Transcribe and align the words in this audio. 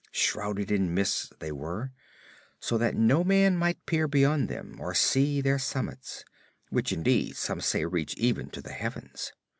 Shrouded 0.11 0.71
in 0.71 0.95
mist 0.95 1.35
they 1.37 1.51
were, 1.51 1.91
so 2.59 2.75
that 2.79 2.95
no 2.95 3.23
man 3.23 3.55
might 3.55 3.85
peer 3.85 4.07
beyond 4.07 4.49
them 4.49 4.77
or 4.81 4.95
see 4.95 5.41
their 5.41 5.59
summits—which 5.59 6.91
indeed 6.91 7.35
some 7.37 7.61
say 7.61 7.85
reach 7.85 8.17
even 8.17 8.49
to 8.49 8.63
the 8.63 8.73
heavens. 8.73 9.31